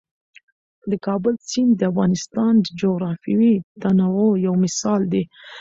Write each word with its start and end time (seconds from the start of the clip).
د 0.89 0.91
کابل 1.05 1.35
سیند 1.49 1.71
د 1.77 1.81
افغانستان 1.91 2.53
د 2.59 2.67
جغرافیوي 2.81 3.55
تنوع 3.81 4.31
یو 4.45 4.53
مثال 4.63 5.01
دی. 5.13 5.23